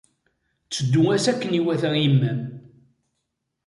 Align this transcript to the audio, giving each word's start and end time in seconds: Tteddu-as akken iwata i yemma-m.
Tteddu-as 0.65 1.25
akken 1.31 1.57
iwata 1.59 1.89
i 1.95 1.99
yemma-m. 2.03 2.41